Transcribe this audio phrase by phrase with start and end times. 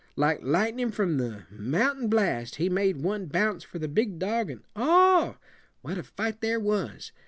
[0.15, 4.63] Like lightnin' from the mount'in blast, he made one bounce for the big dog, and
[4.75, 5.37] oh!
[5.81, 7.11] what a fight there was!